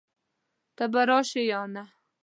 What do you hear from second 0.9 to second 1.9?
به راشې يا نه؟